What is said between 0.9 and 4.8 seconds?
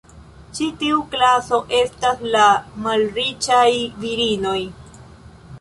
klaso estas la malriĉaj virinoj.